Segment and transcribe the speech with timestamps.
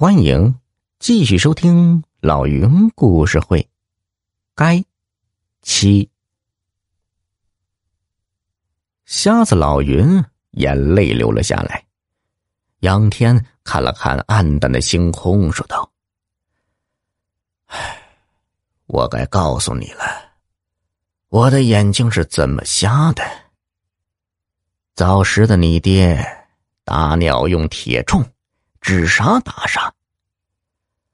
[0.00, 0.54] 欢迎
[1.00, 3.68] 继续收听老云故事会。
[4.54, 4.84] 该
[5.60, 6.08] 七
[9.06, 11.84] 瞎子老云眼泪流了下来，
[12.82, 15.90] 仰天看了看暗淡的星空，说道
[17.66, 18.00] ：“唉，
[18.86, 20.04] 我该告诉你了，
[21.28, 23.24] 我的眼睛是怎么瞎的。
[24.94, 26.24] 早时的你爹
[26.84, 28.24] 打鸟用铁铳。”
[28.88, 29.92] 指啥打啥。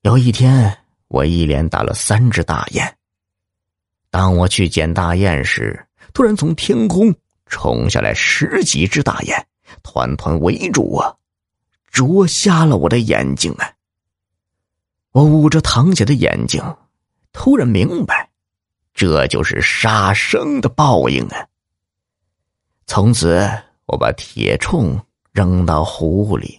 [0.00, 0.74] 有一天，
[1.08, 2.96] 我一连打了三只大雁。
[4.08, 9.46] 当我去捡大雁时，突然从天空冲下来十几只大雁，
[9.82, 11.20] 团团围住我，
[11.90, 13.70] 啄瞎了我的眼睛啊！
[15.12, 16.64] 我捂着堂姐的眼睛，
[17.34, 18.30] 突然明白，
[18.94, 21.46] 这就是杀生的报应啊！
[22.86, 23.46] 从此，
[23.84, 24.98] 我把铁铳
[25.32, 26.58] 扔到湖里。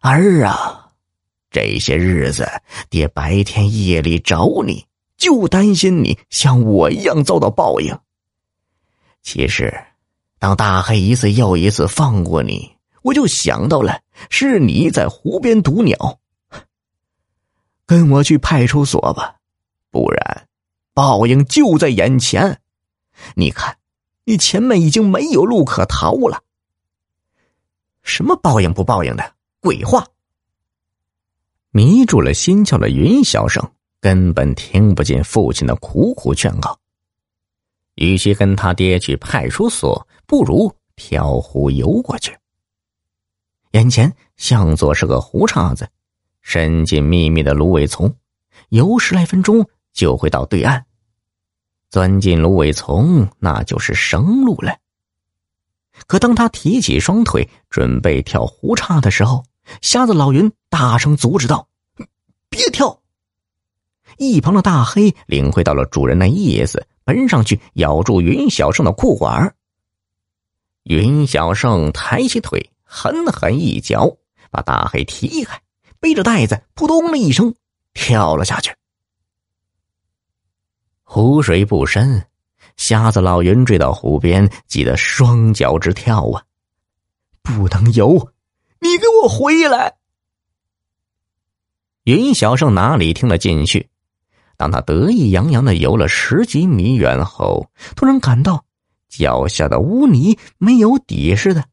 [0.00, 0.90] 儿啊，
[1.50, 2.48] 这些日子
[2.88, 4.86] 爹白天夜里找你，
[5.18, 7.98] 就担心你像我一样遭到报应。
[9.22, 9.78] 其实，
[10.38, 16.18] 当大黑一次又一次放过你，我就想到了是你在湖边毒鸟。
[17.84, 19.36] 跟我去派出所吧，
[19.90, 20.48] 不然
[20.94, 22.60] 报应就在眼前。
[23.34, 23.76] 你看，
[24.24, 26.42] 你前面已经没有路可逃了。
[28.02, 29.34] 什么报应不报应的？
[29.62, 30.06] 鬼话！
[31.70, 33.62] 迷住了心窍的云小生
[34.00, 36.78] 根本听不进父亲的苦苦劝告。
[37.96, 42.34] 与其跟他爹去派出所，不如跳湖游过去。
[43.72, 45.86] 眼前向左是个湖岔子，
[46.40, 48.14] 伸进密密的芦苇丛，
[48.70, 50.86] 游十来分钟就会到对岸。
[51.90, 54.74] 钻进芦苇丛，那就是生路了。
[56.06, 59.44] 可当他提起双腿准备跳湖岔的时候，
[59.80, 61.68] 瞎子老云大声阻止道
[62.48, 63.00] ：“别跳！”
[64.18, 69.54] 一旁的大黑领会到了主人的意思，奔上去咬住云小胜的裤管
[70.82, 74.16] 云小胜抬起腿，狠狠一脚
[74.50, 75.60] 把大黑踢开，
[76.00, 77.54] 背着袋子扑通的一声
[77.94, 78.74] 跳了下去。
[81.02, 82.26] 湖水不深，
[82.76, 86.44] 瞎子老云坠到湖边，急得双脚直跳啊！
[87.42, 88.32] 不能游！
[88.80, 89.96] 你给我回来！
[92.04, 93.88] 云小胜哪里听得进去？
[94.56, 98.64] 当他得意洋洋的游了十几米远后，突然感到
[99.08, 101.64] 脚下的污泥没有底似的，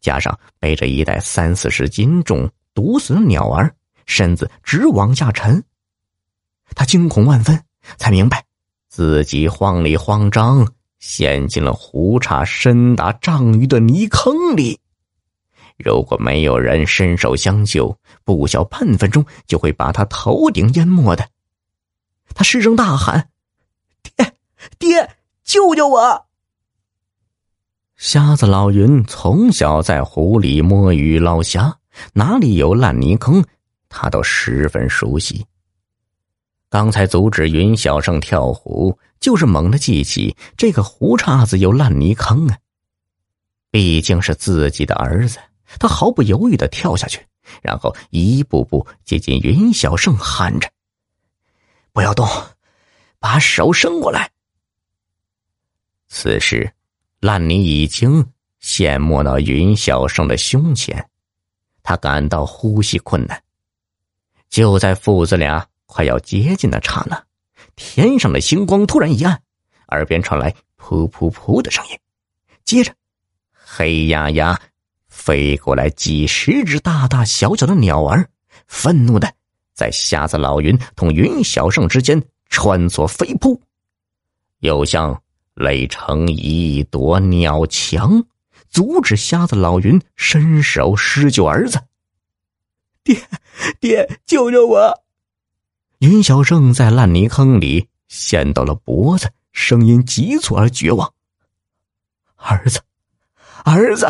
[0.00, 3.72] 加上背着一袋三四十斤重毒死的鸟儿，
[4.06, 5.62] 身子直往下沉。
[6.74, 7.64] 他惊恐万分，
[7.96, 8.44] 才明白
[8.88, 10.66] 自己慌里慌张
[10.98, 14.80] 陷进了湖岔深达丈余的泥坑里。
[15.76, 21.28] 如果没有人伸手相救，不消半分钟就会把他头顶淹没的。
[22.34, 23.28] 他失声大喊
[24.02, 24.32] ：“爹，
[24.78, 26.26] 爹，救救我！”
[27.96, 31.78] 瞎子老云从小在湖里摸鱼捞虾，
[32.12, 33.44] 哪里有烂泥坑，
[33.88, 35.46] 他都十分熟悉。
[36.68, 42.58] 刚才阻止云小胜跳湖，就是猛地记起这个湖叉子有烂泥坑啊。
[43.70, 45.38] 毕竟是自己的儿子。
[45.78, 47.24] 他毫不犹豫的跳下去，
[47.62, 50.70] 然后一步步接近云小胜，喊着
[51.92, 52.28] ：“不要动，
[53.18, 54.30] 把手伸过来。”
[56.08, 56.72] 此时，
[57.20, 58.24] 烂泥已经
[58.60, 61.08] 陷没到云小胜的胸前，
[61.82, 63.42] 他感到呼吸困难。
[64.48, 67.20] 就在父子俩快要接近的刹那，
[67.74, 69.42] 天上的星光突然一暗，
[69.88, 71.98] 耳边传来“噗噗噗”的声音，
[72.64, 72.94] 接着，
[73.52, 74.60] 黑压压。
[75.24, 78.28] 飞过来几十只大大小小的鸟儿，
[78.68, 79.32] 愤怒的
[79.72, 83.58] 在瞎子老云同云小胜之间穿梭飞扑，
[84.58, 85.18] 又像
[85.54, 88.22] 垒成一朵鸟墙，
[88.68, 91.82] 阻止瞎子老云伸手施救儿子。
[93.02, 93.26] 爹，
[93.80, 95.04] 爹，救救我！
[96.00, 101.14] 云小胜在烂泥坑里陷到了脖子，声音急促而绝望。
[102.36, 102.78] 儿子，
[103.64, 104.06] 儿子。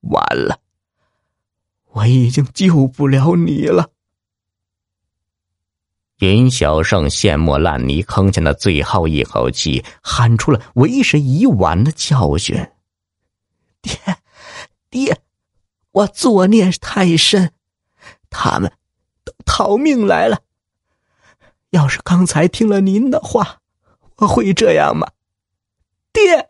[0.00, 0.60] 完了，
[1.92, 3.90] 我已经救不了你了。
[6.18, 12.56] 尹小胜陷没烂泥坑前的最后一口气，喊出了为时已晚的教训
[13.80, 13.98] ：“爹，
[14.90, 15.20] 爹，
[15.92, 17.52] 我作孽太深，
[18.28, 18.70] 他们
[19.24, 20.42] 都逃命来了。
[21.70, 23.60] 要是刚才听了您的话，
[24.16, 25.10] 我会这样吗？
[26.12, 26.48] 爹，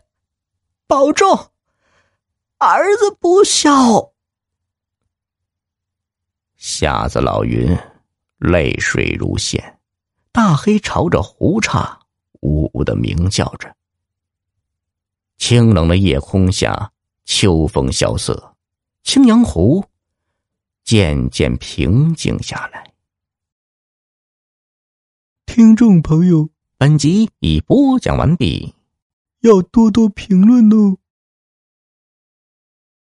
[0.86, 1.50] 保重。”
[2.62, 4.12] 儿子不孝。
[6.56, 7.74] 瞎子老云
[8.36, 9.80] 泪水如线，
[10.30, 11.98] 大黑朝着胡叉
[12.40, 13.74] 呜呜的鸣叫着。
[15.38, 16.92] 清冷的夜空下，
[17.24, 18.54] 秋风萧瑟，
[19.04, 19.82] 青阳湖
[20.84, 22.92] 渐渐平静下来。
[25.46, 28.74] 听众朋友，本集已播讲完毕，
[29.40, 30.98] 要多多评论哦。